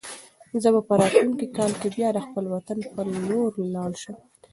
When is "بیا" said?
1.95-2.09